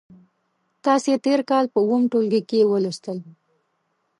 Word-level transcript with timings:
تاسې 0.85 1.11
تېر 1.25 1.39
کال 1.49 1.65
په 1.73 1.79
اووم 1.85 2.03
ټولګي 2.11 2.41
کې 2.49 2.69
ولوستل. 2.71 3.17